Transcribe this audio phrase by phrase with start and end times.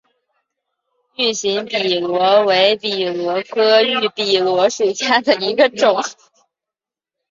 [1.15, 6.01] 芋形笔螺为笔螺科芋笔螺属下的一个种。